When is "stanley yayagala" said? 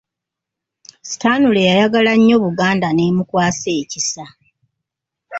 1.11-2.11